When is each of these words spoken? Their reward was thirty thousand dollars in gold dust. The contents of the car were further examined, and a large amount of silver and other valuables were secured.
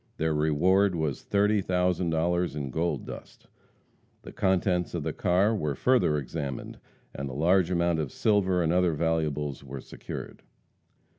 Their 0.17 0.33
reward 0.33 0.95
was 0.95 1.21
thirty 1.21 1.61
thousand 1.61 2.09
dollars 2.09 2.55
in 2.55 2.71
gold 2.71 3.05
dust. 3.05 3.45
The 4.23 4.31
contents 4.31 4.95
of 4.95 5.03
the 5.03 5.13
car 5.13 5.55
were 5.55 5.75
further 5.75 6.17
examined, 6.17 6.79
and 7.13 7.29
a 7.29 7.33
large 7.33 7.69
amount 7.69 7.99
of 7.99 8.11
silver 8.11 8.63
and 8.63 8.73
other 8.73 8.93
valuables 8.93 9.63
were 9.63 9.79
secured. 9.79 10.41